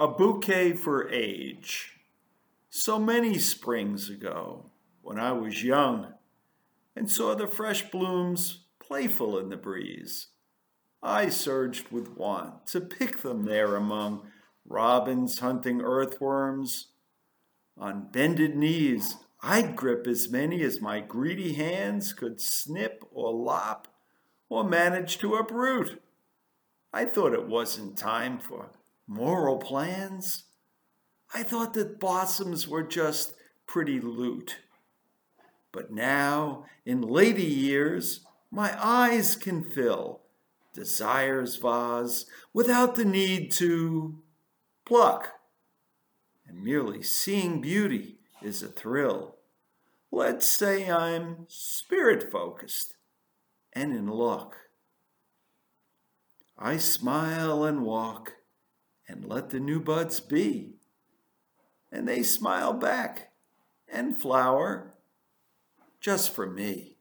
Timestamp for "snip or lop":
22.40-23.86